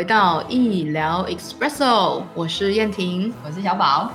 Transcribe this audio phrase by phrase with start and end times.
[0.00, 4.10] 回到医疗 Espresso，我是燕婷，我是小宝。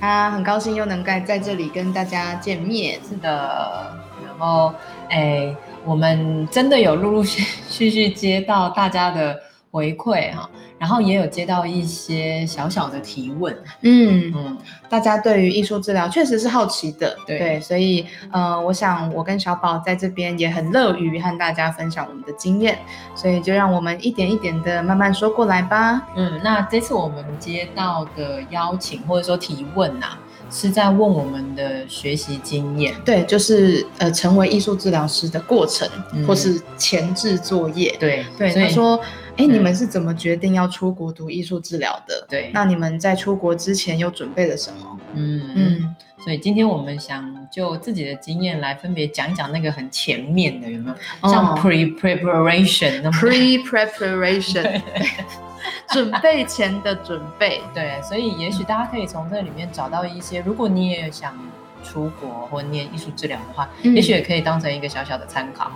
[0.00, 2.98] 啊，很高兴又能在在这里跟大家见面。
[3.06, 4.72] 是的，然后
[5.10, 5.54] 哎，
[5.84, 9.38] 我们真的有陆陆续续续接到大家的
[9.70, 10.48] 回馈哈。
[10.78, 14.58] 然后也有接到一些小小的提问，嗯嗯，
[14.90, 22.78] 大家对于艺术治疗确实是好奇的，对，所以呃，我想我跟小宝在这边也很乐于和大家分享我们的经验，
[23.14, 26.06] 所以就让我们一点一点的慢慢说过来吧。
[26.14, 30.08] 嗯，那这次我们接到的邀请或者说提问呐，
[30.50, 35.88] 是在问我们的学习经验，对，就是呃成为艺术治疗师的过程
[36.26, 39.00] 或是前置作业，对对，他说。
[39.36, 42.26] 哎，你们是怎么决定要出国读艺术治疗的？
[42.28, 44.98] 对，那你们在出国之前又准备了什么？
[45.14, 50.90] 嗯嗯，所以今天我们想就自己的经验来分别讲一讲那个很前面的有没
[51.22, 51.28] 有？
[51.28, 54.80] 像 pre preparation 那么 pre preparation
[55.92, 57.60] 准备前的准备。
[57.74, 61.36] 对，所以也许大家可以从这里面找到一些，如果你也想
[61.84, 65.70] 出国或念艺术治疗的话，也许也可以当成一个小小的参考。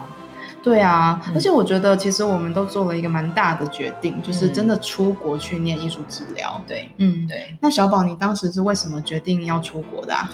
[0.62, 6.61] 对啊，而且我觉得其实我们都做了一个蛮大的决定，就是真的出国去念艺术治疗。
[6.69, 7.56] 对，嗯，对。
[7.61, 10.14] 那小宝，你当时是为什么决定要出国的？
[10.14, 10.31] 啊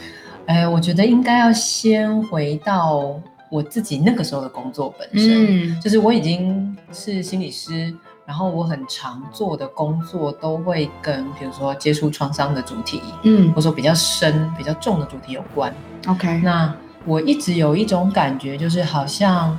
[0.46, 15.72] 哎，我觉得应该要先回到我自己那个时候的工作本身，就是我已经是心理师，然后我很常做的工作都会跟比如说接触创伤的主题，嗯，或者说比较深、比较重的主题有关。
[16.08, 19.56] OK，那我一直有一种感觉，就是好像。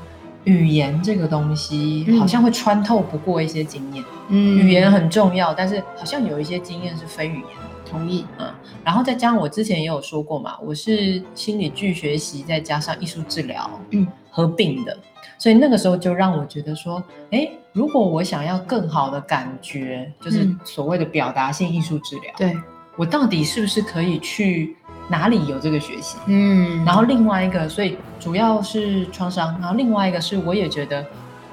[0.48, 7.44] 语言这个东西好像会穿透不过一些经验，嗯，语言很重要，但是好像有一些经验是非语言。
[7.44, 7.68] 的。
[7.90, 14.98] 同意，嗯，然后再加上我之前也有说过嘛，我是心理剧学习再加上艺术治疗，嗯，合并的，
[15.38, 17.02] 所以那个时候就让我觉得说，
[17.32, 22.58] 哎，如果我想要更好的感觉，就是所谓的表达性艺术治疗，对。
[22.98, 24.76] 我到底是不是可以去？
[25.10, 26.18] 哪里有这个学习？
[26.26, 31.06] 嗯，然后另外一个，所以主要是创伤，然后另外一个是，我也觉得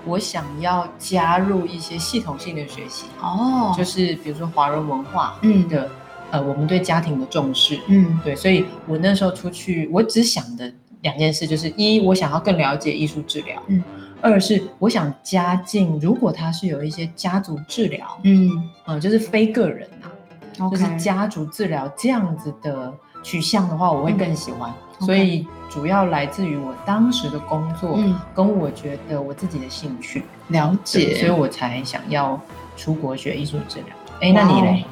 [0.04, 5.38] 我想要加入一些系统性的学习哦，就是比如说华人文化
[5.70, 5.88] 的，
[6.32, 10.72] 呃，我们对家庭的重视，嗯，对，所以我那时候出去，我只想的
[11.02, 13.80] 两件事，就是一，我想要更了解艺术治疗，嗯，
[14.20, 18.50] 二是我想加进，如果他是有一些家族治疗，嗯，
[18.86, 22.92] 嗯，就是非个人呐，就是家族治疗这样子的。
[23.24, 27.98] 取向的话，我会更喜欢，所以主要来自于我当时的工作，
[28.32, 32.40] 跟我觉得我自己的兴趣了解，所以我才想要
[32.76, 33.86] 出国学艺术治疗。
[34.20, 34.84] 哎，那你嘞？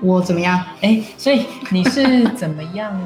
[0.00, 0.60] 我怎么样？
[0.80, 2.98] 哎，所以你是怎么样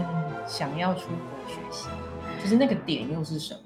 [0.46, 1.88] 想要出国学习？
[2.42, 3.60] 就是那个点又是什么？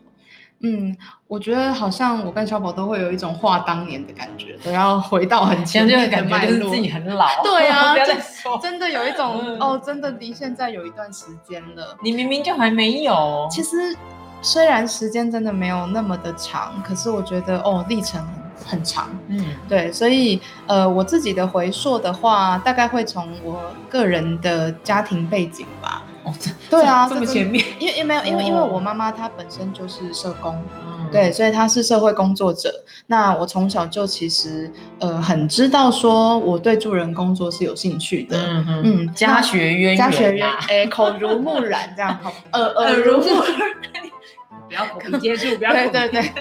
[0.62, 0.96] 嗯，
[1.26, 7.26] 我觉得好像我跟小宝都会有一种话当年的感觉，都要回到很前 面的脉络，自己很老。
[7.42, 7.94] 对啊，
[8.62, 11.96] 真的有一种哦，真的离现在有一段时间了。
[12.02, 13.46] 你明明就还没有。
[13.50, 13.96] 其实
[14.40, 18.24] 虽然时间真的没有那么的长，可是我觉得哦，历程
[18.64, 19.08] 很长。
[19.28, 26.02] 嗯，对，所以呃，我自己的回溯的话，大概会从我个人的家庭背景吧。
[26.24, 26.32] 哦，
[26.70, 30.62] 对啊，这么前面，因为因为没有，因为因为我妈妈她本身就是社工，
[31.10, 32.72] 对，所以她是社会工作者。
[33.06, 42.18] 那我从小就其实呃很知道说我对助人工作是有兴趣的，嗯嗯，家学渊源，家学渊，哎，口如木然这样，
[42.52, 43.70] 耳耳如目染，
[44.68, 46.32] 不要口接触，不要对对对。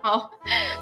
[0.00, 0.30] 好，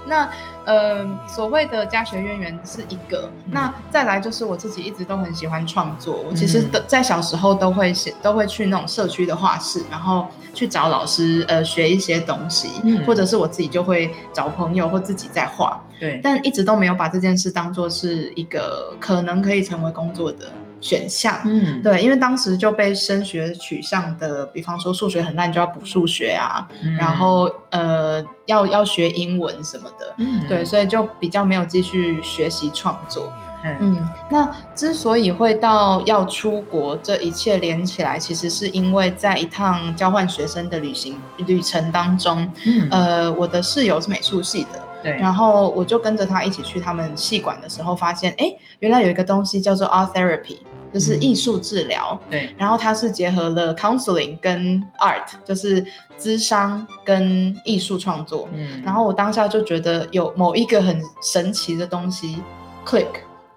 [0.06, 0.28] 那
[0.64, 12.68] 呃，所谓的家学渊源是一个，那再来就是我自己一直都很喜欢创作，我其实在小时候都会写，都会去那种社区的画室，然后去找老师呃学一些东西，
[13.06, 20.52] 或者是我自己就会找朋友或自己在画，对，但一直都没有把这件事当做是一个可能可以成为工作的。
[20.82, 26.68] 选项，嗯，对，因为当时就被升学取向的，比方说数学很烂就要补数学啊，
[26.98, 33.32] 然后呃要要学英文什么的，嗯，对，所以就比较没有继续学习创作，
[33.64, 33.96] 嗯，
[34.28, 44.82] 那之所以会到要出国，这一切连起来，其实是因为在一趟交换学生的旅行旅程当中，嗯，呃，我的室友是美术系的。
[45.02, 50.58] 对，然后我就跟着他一起去他们戏馆的时候，发现哎，原来有一个东西叫做 art therapy，
[50.92, 52.18] 就是艺术治疗。
[52.30, 55.84] 对，然后它是结合了 counseling 跟 art，就是
[56.16, 58.48] 智商跟艺术创作。
[58.52, 62.42] 嗯，然后我当下就觉得有某一个很神奇的东西
[62.86, 63.08] click，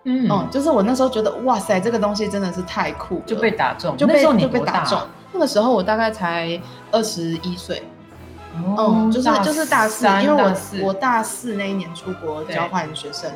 [0.03, 4.99] 嗯，哦，就是我那时候觉得哇塞，这个东西真的是太酷，就被打中，就被就被打中。
[5.31, 6.59] 那个时候我大概才
[6.91, 7.83] 二十一岁。
[8.77, 13.31] 嗯，就是就是大四，因为我我大四那一年出国交换学生，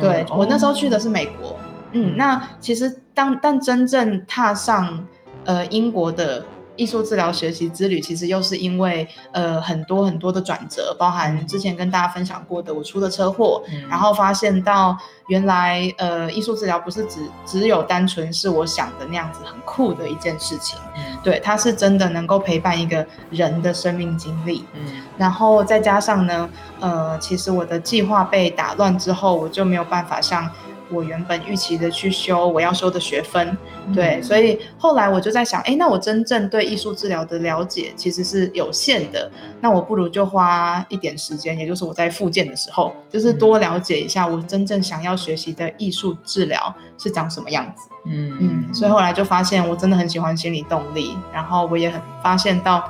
[0.00, 1.56] 对我那时候去的是美国。
[1.92, 5.06] 嗯，那其实当但真正踏上
[5.44, 6.44] 呃英国的。
[6.76, 14.96] 艺术治疗学习之旅，其实又是因为呃很多很多的转折，包含之前跟大家分享过的我出的车祸，然后发现到
[15.28, 20.78] 原来呃艺术治疗不是只只有单纯是我想的那样子很酷的一件事情，
[21.22, 26.48] 对，它是真的能够陪伴一个人的生命经历，嗯，然后再加上呢，
[26.80, 30.48] 呃，其实我的计划被打乱之后，我就没有办法像。
[30.92, 33.56] 我原本预期的去修我要修的学分，
[33.94, 47.88] 对，所以后来我就在想，哎，那我真正对艺术治疗的了解其实是有限的，那我不如就花一点时间，也就是我在复健的时候，就是多了解一下我真正想要学习的艺术治疗是长什么样子。
[48.06, 52.82] 嗯嗯，所以后来就发现我真的很喜欢心理动力，然后我也很发现到。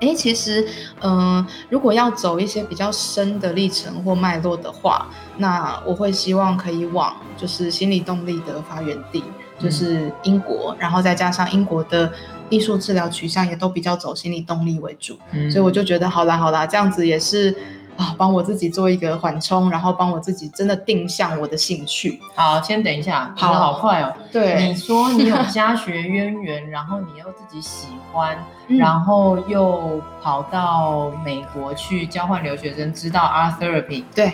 [0.00, 0.66] 哎，其实，
[1.00, 5.06] 嗯，如果要走一些比较深的历程或脉络的话，
[5.38, 9.22] 那我会希望可以往就是心理动力的发源地，
[9.58, 12.12] 就是英国，然后再加上英国的
[12.50, 15.16] 艺术治疗取向也都比较走心理动力为主，
[15.50, 17.54] 所以我就觉得好啦好啦，这样子也是。
[17.96, 22.20] 啊，帮我自己做一个缓冲，然后帮我自己真的定向我的兴趣。
[22.34, 24.12] 好，先等一下，跑的好快哦。
[24.32, 28.36] 对，你说你有家学渊源，然后你又自己喜欢，
[28.66, 34.02] 然后又跑到美国去交换留学生，知道 art therapy。
[34.12, 34.32] 对，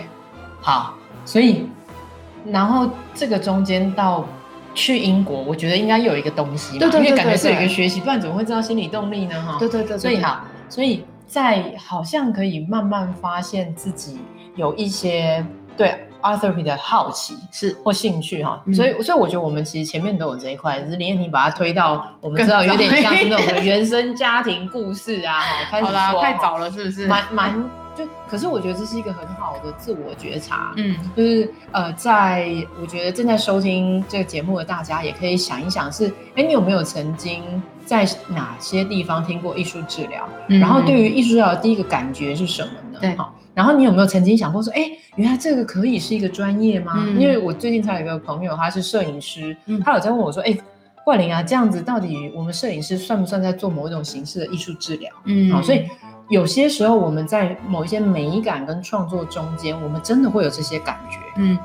[0.62, 0.94] 好，
[1.26, 1.68] 所以
[2.46, 4.24] 然后这个中间到
[4.74, 9.34] 去英国，我觉得应该有一个东西，对对对，因为感觉是有一个学习，不然怎么会知道心理动力呢？
[9.42, 10.40] 哈，对对对，所以好，
[10.70, 11.04] 所以。
[11.30, 14.18] 在好像可以慢慢发现自己
[14.56, 15.46] 有一些
[15.76, 17.70] 对 Arthur 的好奇是。
[17.84, 25.40] 或兴趣哈，所以所以我觉得我们其实前面都有这一块，只是林燕婷把它推到我们知道有点像是那种原生家庭故事啊，
[25.70, 27.06] 开始说太早了是不是？
[27.06, 37.42] 蛮蛮就，可是我觉得这是一个很好的自我觉察，嗯，就是呃，在我觉得正在收听这个节目的大家也可以想一想，是哎，你有没有曾经？
[37.86, 40.28] 在哪些地方听过艺术治疗？
[40.46, 43.00] 然后对于艺术治疗的第一个感觉是什么呢？
[43.00, 43.34] 对，好。
[43.52, 47.04] 然后你有没有曾经想过说，哎，原来这个可以是一个专业吗？
[47.18, 50.56] 因为我最近才有一个朋友，他是摄影师，他有在问我说，哎，
[51.04, 55.10] 冠霖啊，这样子到底我们摄影师算不算在做某一种形式的艺术治疗？
[55.24, 55.60] 嗯，好。
[55.60, 55.88] 所以
[56.30, 61.18] 有些时候我们在某一些美感跟创作中间，我们真的会有这些感觉。
[61.36, 61.58] 嗯，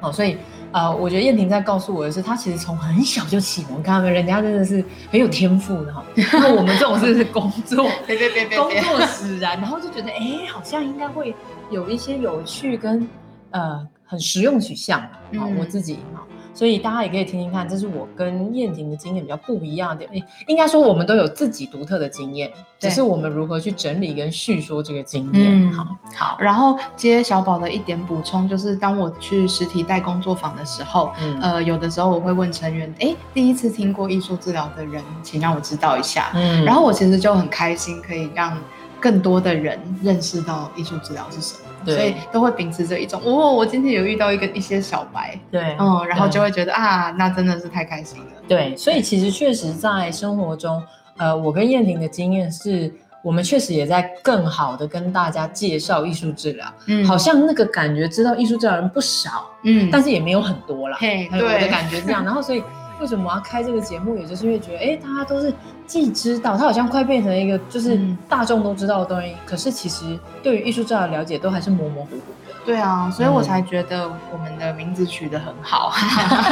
[0.00, 0.36] 好，所以。
[0.70, 4.10] 呃，我觉得燕婷在告诉我的是，她其实从很小就启蒙，看到没？
[4.10, 6.04] 人家真的是很有天赋的哈。
[6.30, 11.34] 那我们这种是工作，别别别别，工作使然，然后就觉得，哎，好像应该会
[11.70, 13.08] 有一些有趣跟
[13.50, 15.48] 呃很实用取向啊。
[15.58, 16.22] 我自己哈。
[16.58, 20.04] 所以大家也可以听听看，这是我跟燕婷的经验比较不一样的。
[20.48, 22.50] 应该说我们都有自己独特的经验，
[22.80, 25.72] 只是我们如何去整理跟叙说这个经验。
[25.72, 26.36] 好，好。
[26.40, 36.32] 然后接小宝的一点补充，就是当我去实体带工作坊的时候，呃，有的时候我会问成员，哎，第一次听过艺术治疗的人，请让我知道一下。
[36.34, 38.58] 嗯，然后我其实就很开心，可以让
[38.98, 41.67] 更多的人认识到艺术治疗是什么。
[41.84, 48.26] 所以都会秉持着一种，哦，我今天有遇到一个一些小白，对，嗯，然后就会觉得啊，那真的是太开心了。
[48.46, 50.82] 对，所以其实确实在生活中，
[51.16, 62.24] 呃，我跟燕婷的经验是，我们确实也在更好的跟大家介绍艺术治疗，嗯，好像那个感觉知道艺术治疗人不少，嗯，但是也没有很多啦，嘿，我的感觉这样。
[62.24, 62.62] 然后所以
[63.00, 65.52] 为什么要开这个节目，也就是因为觉得，哎，大家都是。
[65.88, 72.54] 既知道，它好像快变成一个就是大众都知道的东西，可是其实对于艺术治疗的了解都还是模模糊糊的。
[72.66, 75.90] 对啊，所以我才觉得我们的名字取得很好，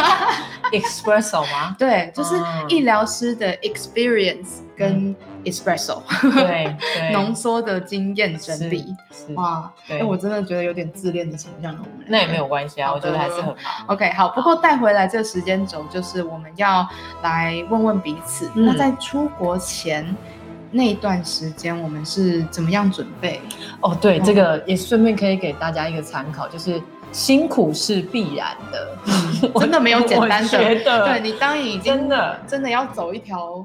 [0.73, 1.77] Espresso 吗？
[1.79, 2.35] 对，就是
[2.69, 5.15] 医疗师的 experience 跟
[5.47, 6.03] Espresso，
[6.35, 6.77] 对，
[7.13, 8.95] 浓缩的经验整理。
[9.35, 11.81] 哇，哎，我真的觉得有点自恋的倾向了。
[11.83, 13.85] 我们那也没有关系啊，我觉得还是很好。
[13.87, 14.29] OK，好。
[14.31, 16.87] 不过带回来这时间轴，就是我们要
[17.23, 18.51] 来问问彼此。
[18.55, 20.15] 那在出国前。
[20.73, 23.41] 那一段时间我们是怎么样准备？
[23.81, 28.99] 哦，对，这个也顺便可以给大家一个参考，就是辛苦是必然的，
[29.61, 30.59] 真的没有简单的。
[30.85, 33.65] 对你当你真的真的要走一条，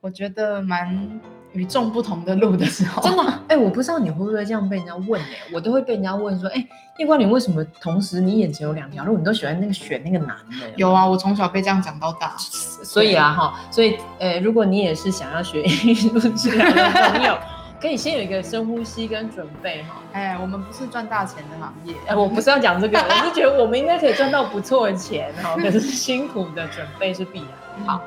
[0.00, 1.20] 我觉得蛮。
[1.52, 6.64] 与众不同的路的时候，真的 哎，我不知道你会不会这样被人家问哎，我都会被人家问说，哎，
[6.98, 10.70] 叶冠霖为什么同时你眼前有两条路，你都喜欢那个选那个男的？
[10.76, 17.36] 有啊，我从小被这样讲到大，所以啊哈，所以呃，如果你也是想要学艺术治疗的朋友，
[17.82, 19.96] 可以先有一个深呼吸跟准备哈。
[20.12, 27.86] 哎，我们不是赚大钱的行业，哎，我不是要讲这个，我是觉得我们应该可以赚到不错的钱哈， 可是辛苦的准备是必然。
[27.88, 28.00] 好。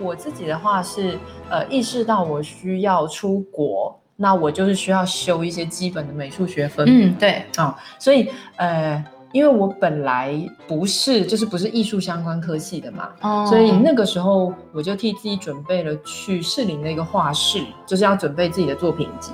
[0.00, 6.84] 我自己的话是，呃，意识到我需要出国那我就是需要修一些基本的美术学分。
[6.88, 10.34] 嗯，对，哦，所以呃，因为我本来
[10.66, 19.30] 不是就是不是艺术相关科系的嘛，哦，所以那个时候我就替自己准备了去士林的一个画室，就是要准备自己的作品集。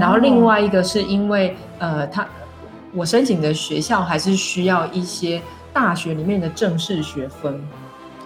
[0.00, 2.26] 然后另外一个是因为呃，他
[2.94, 5.42] 我申请的学校还是需要一些
[5.74, 7.60] 大学里面的正式学分。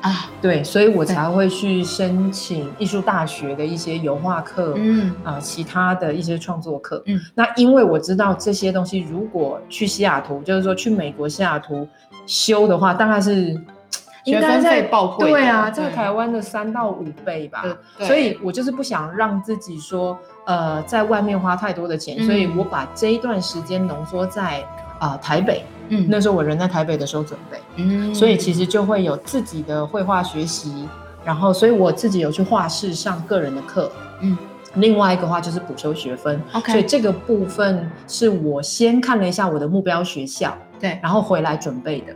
[0.02, 5.14] 啊，对，所以我才会去申请艺术大学的一些油画课，嗯。
[5.22, 11.86] 啊，其他的一些创作课，嗯，那因为我知道这些东西，如果去西雅图，就是说去美国西雅图
[12.26, 13.52] 修的话，大概是
[14.24, 17.64] 学分费爆贵，对啊，这个台湾的三到五倍吧，
[17.98, 24.64] 所以我就是不想让自己说，呃，在外面花太多的钱，所以我把这一段时间浓缩在
[24.98, 25.64] 啊台北。
[25.90, 30.88] 嗯，那时候我人在台北的时候准备，嗯，所以其实就会有自己的绘画学习，
[31.24, 34.38] 然后所以我自己有去画室上个人的课，嗯，
[34.74, 42.14] 另外一个话就是补修学分，OK，所以这个部分是我先看了一下我的目标学校，对，然后回来准备的。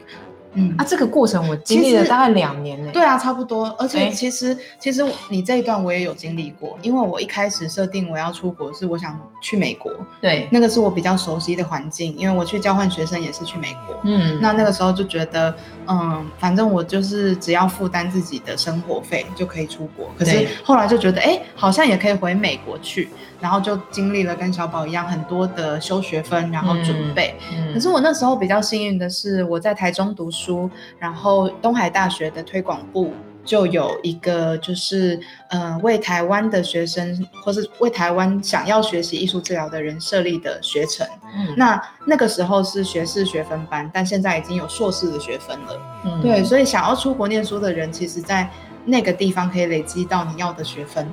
[0.55, 2.91] 嗯，啊，这个过程我经历了大概两年呢。
[2.93, 3.67] 对啊，差不多。
[3.79, 13.97] 而且其实其实你这一段我也有经历过，因为我一开始设定我要出国是我想去美国，对，那个是我比较熟悉的环境，因为我去交换学生也是去美国。
[14.05, 15.53] 嗯，那那个时候就觉得，
[15.89, 20.09] 嗯，反正我就是只要负担自己的生活费就可以出国。
[20.17, 23.09] 可是后来就觉得，哎，好像也可以回美国去，
[23.41, 27.35] 然后就经历了跟小宝一样很多的修学分，然后准备。
[27.73, 30.44] 可是我那时候比较幸运的是，我在台中读书。
[30.45, 33.13] 书，然后东海大学的推广部
[33.45, 41.07] 就有一个，就是呃，为台湾的学生，或是为台湾想要学习艺术治疗的人设立的学程。
[41.37, 45.81] 嗯，那那个时候是学士学分班，但现在已经有硕士的学分了。
[46.05, 48.49] 嗯，对，所以想要出国念书的人，其实在
[48.85, 51.07] 那个地方可以累积到你要的学分。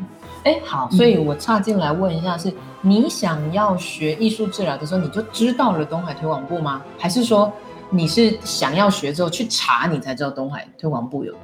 [0.44, 6.82] 哎，好，所以我插进来问一下，是你想要学艺术治疗的时候，你就知道了东海推广部吗？
[6.98, 7.52] 还是说？
[7.94, 11.36] 你是想要学之后去查，你才知道东海推广部有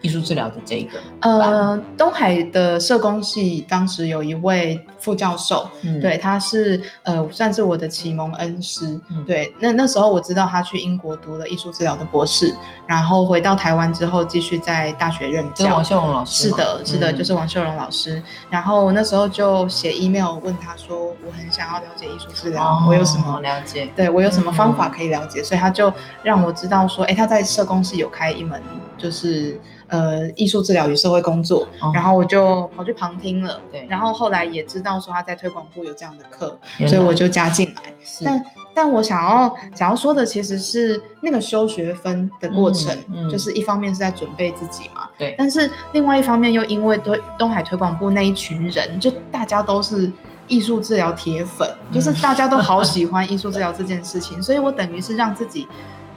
[0.00, 0.98] 艺术治疗的这个。
[1.20, 5.68] 呃，东海的社工系当时有一位副教授，
[6.00, 8.98] 对，他是呃算是我的启蒙恩师。
[9.26, 12.54] 对，那那时候我知道他去英国读了艺术治疗的博士，
[12.86, 15.74] 然后回到台湾之后继续在大学任教。
[15.74, 16.48] 王秀荣老师。
[16.48, 18.22] 是的，是的，就是王秀荣老师。
[18.48, 21.10] 然后那时候就写 email 问他说。
[21.26, 23.86] 我很想要了解艺术治疗，我有什么了解？
[23.94, 25.42] 对我有什么方法可以了解？
[25.42, 25.92] 所以他就
[26.22, 28.60] 让我知道说，哎，他在社工系有开一门，
[28.96, 33.60] 就是呃艺术治疗与社会工作，然后我就跑去旁听了。
[33.70, 37.92] 对，然后后来也知道说他在推广部有这样的课，所以我就加进来。
[38.24, 42.96] 但但我想要想要说的其实是那个修学分的过程，
[43.30, 50.10] 就是一方面是在准备自己嘛，对，但是另外一方面又因为对东海推广部那一群人，就大家都是。
[50.48, 55.68] 艺术治疗铁粉，就是大家都好喜欢艺术治疗这件事情，所以我等于是让自己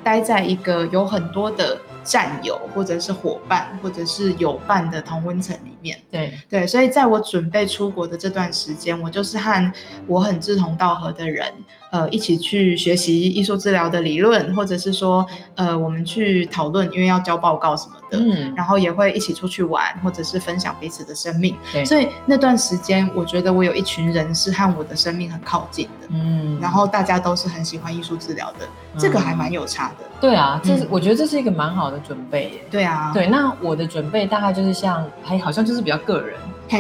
[0.03, 5.95] 待在一个有很多的战友，或者是伙伴，或者是友伴的同温层里面。
[6.09, 9.73] 对对，所以在我准备出国的这段时间，我就是和
[10.07, 11.45] 我很志同道合的人。
[11.91, 15.23] 呃，一起去学习艺术治疗的理论，或者是说，
[15.53, 21.55] 呃，我们去讨论，因为要交报告什么的，嗯，然后也会一起出去玩，或者是分享彼此的生命。
[21.71, 29.95] 对，所以那段时间，我觉得我有一群人是和我的生命很靠近的，嗯，然后大家都是很喜欢艺术治疗的，这个还蛮有差的。
[30.19, 32.65] 对啊，这是我觉得这是一个蛮好的准备耶。
[32.71, 36.39] 对啊，对，那我的准备大概就是像，还好像就是比较个人。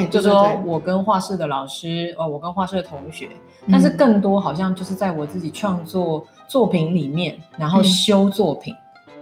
[0.09, 3.29] 就说我跟画室的老师，哦，我跟画室的同学，
[3.71, 8.75] 但是更多好像就是在我自己创作作品里面，然后修作品，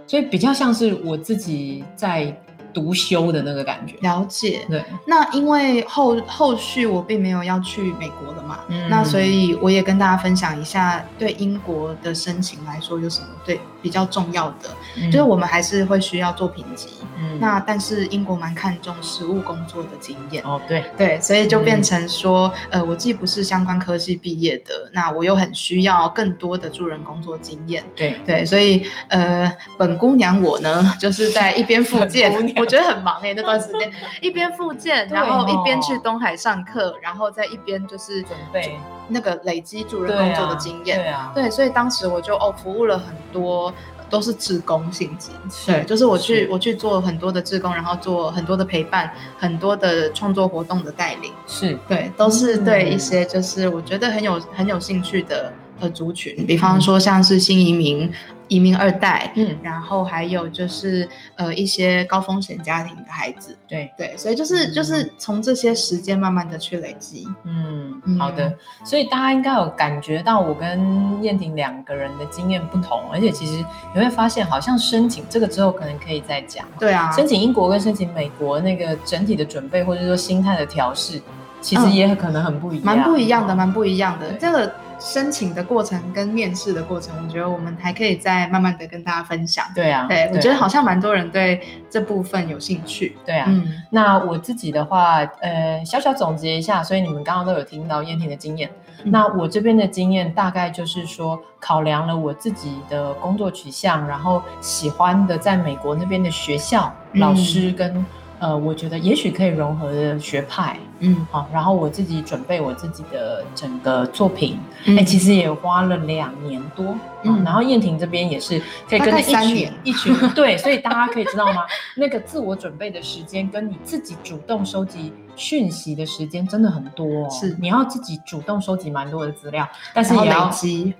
[0.06, 2.36] 所以比较像是我自己在。
[2.72, 4.66] 独修的那个感觉，了解。
[4.68, 14.70] 对，那因为后后续我并没有要去美国了嘛，嗯那所以我也跟大家分享一下，对英国的申请来说有什么对比较重要的，
[15.06, 16.88] 就是我们还是会需要作品集。
[17.18, 20.42] 嗯，那但是英国蛮看重实务工作的经验。
[20.44, 27.84] 哦，对对，所以就变成说，呃，我既不是相关科系毕业的，那我又很需要更多的助人工作经验。
[27.94, 32.32] 对对，所以呃，本姑娘我呢，就是在一边复健。
[32.62, 38.78] 我觉得很忙哎，那段时间一边复健，然后一边去东海上课，然后再一边就是准备
[39.08, 40.98] 那个累积助人工作的经验。
[40.98, 43.74] 对啊，对，所以当时我就哦服务了很多，
[44.08, 45.30] 都是志工性质。
[45.66, 51.32] 对，就是我去我去做很多的志工，然后做很多的陪伴，很多的创作活动的带领。
[51.48, 55.52] 是对，都是对一些就是我觉得很有很有兴趣的
[55.82, 58.10] 呃族群，比方说像是新移民。
[58.48, 63.90] 移民二代，嗯，然后还有就是呃一些高风险家庭的孩子，对。
[63.96, 68.52] 对，所以就是就是从这些时间慢慢的去累积，嗯，好的，
[68.84, 81.18] 所以大家应该有感觉到我跟燕婷两个人的经验不同，而且其实你会发现好像申请这个之后可能可以再讲，对啊，申请英国跟申请美国那个整体的准备或者说心态的调试，
[81.62, 84.70] 其实也可能很不一样，蛮不一样的，蛮不一样的，这个。
[85.04, 89.66] 申请的过程跟面试的过程，我觉得我们还可以再慢慢的跟大家分享。
[89.74, 93.16] 对啊，对我觉得好像蛮多人对这部分有兴趣。
[93.26, 98.70] 对啊，嗯，那我自己的话，呃，小小总结一下，所以你们刚刚都有听到燕婷的经验。
[99.04, 108.06] 那我这边的经验大概就是说，考量了我自己的工作取向，然后喜欢的在美国那边的学校老师跟。
[108.42, 121.62] 呃，我觉得也许可以融合的学派，嗯，好，然后我自己准备我自己的整个作品，哎，其实也花了两年多，嗯，然后燕婷这边也是可以跟一群一群，对，所以大家可以知道吗？
[121.94, 130.50] 那个自我准备的时间跟你自己主动收集讯息的时间真的很多，是你要自己主动收集蛮多的资料，但是也要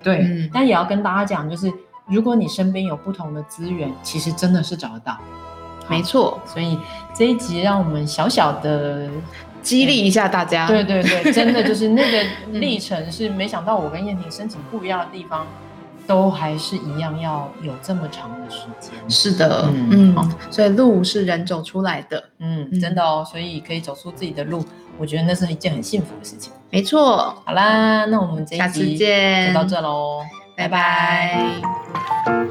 [0.00, 1.72] 对，但也要跟大家讲，就是
[2.06, 5.18] 如果你身边有不同的资源，其实真的是找得到。
[5.92, 6.78] 没错，所以
[7.14, 9.08] 这一集让我们小小的
[9.62, 10.66] 激励一下大家。
[10.66, 15.46] 对对对， 真的就是那个历程是没想到我跟燕婷申请不一样的地方，
[16.06, 18.92] 都还是一样要有这么长的时间。
[19.08, 20.16] 是的，嗯，
[20.50, 24.64] 所以路是人走出来的，嗯，真的哦，所以可以走出自己的路，
[24.98, 26.52] 我觉得那是一件很幸福的事情。
[26.70, 29.04] 没错，好啦，那我们这一集就
[29.54, 30.20] 到这喽，
[30.56, 32.41] 拜拜。